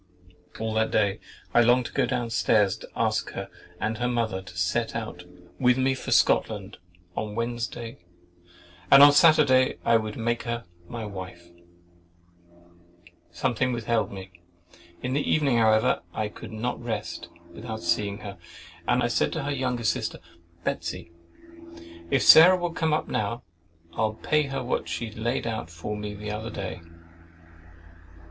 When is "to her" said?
19.33-19.51